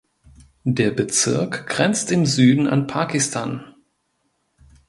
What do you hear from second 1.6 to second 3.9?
grenzt im Süden an Pakistan.